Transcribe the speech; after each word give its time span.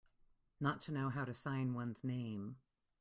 Not 0.59 0.81
to 0.81 0.91
know 0.91 1.09
how 1.09 1.25
to 1.25 1.33
sign 1.35 1.75
one's 1.75 2.03
name. 2.03 2.57